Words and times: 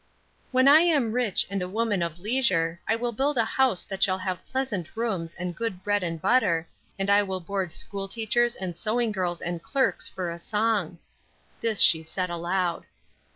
"When 0.51 0.67
I 0.67 0.79
am 0.79 1.11
rich 1.11 1.45
and 1.47 1.61
a 1.61 1.69
woman 1.69 2.01
of 2.01 2.17
leisure, 2.19 2.81
I 2.87 2.95
will 2.95 3.11
build 3.11 3.37
a 3.37 3.45
house 3.45 3.83
that 3.83 4.01
shall 4.01 4.17
have 4.17 4.43
pleasant 4.47 4.97
rooms 4.97 5.35
and 5.35 5.55
good 5.55 5.83
bread 5.83 6.01
and 6.01 6.19
butter, 6.19 6.67
and 6.97 7.07
I 7.07 7.21
will 7.21 7.39
board 7.39 7.71
school 7.71 8.07
teachers 8.07 8.55
and 8.55 8.75
sewing 8.75 9.11
girls 9.11 9.41
and 9.41 9.61
clerks 9.61 10.09
for 10.09 10.31
a 10.31 10.39
song." 10.39 10.97
This 11.59 11.81
she 11.81 12.01
said 12.01 12.31
aloud. 12.31 12.87